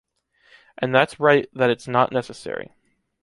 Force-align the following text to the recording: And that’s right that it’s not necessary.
And 0.79 0.95
that’s 0.95 1.19
right 1.19 1.47
that 1.53 1.69
it’s 1.69 1.87
not 1.87 2.11
necessary. 2.11 2.71